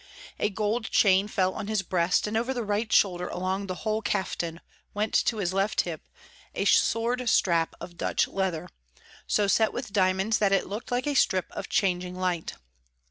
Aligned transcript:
A 0.39 0.49
gold 0.49 0.89
chain 0.89 1.27
fell 1.27 1.53
on 1.53 1.67
his 1.67 1.83
breast, 1.83 2.25
and 2.25 2.35
over 2.35 2.55
the 2.55 2.63
right 2.63 2.91
shoulder 2.91 3.27
along 3.27 3.67
the 3.67 3.85
whole 3.85 4.01
kaftan 4.01 4.59
went 4.95 5.13
to 5.25 5.37
his 5.37 5.53
left 5.53 5.81
hip 5.81 6.01
a 6.55 6.65
sword 6.65 7.29
strap 7.29 7.75
of 7.79 7.97
Dutch 7.97 8.27
leather, 8.27 8.67
so 9.27 9.45
set 9.45 9.73
with 9.73 9.93
diamonds 9.93 10.39
that 10.39 10.53
it 10.53 10.65
looked 10.65 10.89
like 10.89 11.05
a 11.05 11.13
strip 11.13 11.51
of 11.51 11.69
changing 11.69 12.15
light. 12.15 12.55